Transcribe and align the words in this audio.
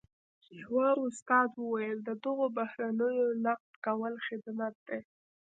یوه 0.61 0.87
استاد 1.05 1.49
وویل 1.55 1.99
د 2.03 2.09
دغو 2.23 2.45
بهیرونو 2.57 3.07
نقد 3.45 3.71
کول 3.85 4.13
خدمت 4.27 4.73
دی. 4.87 4.99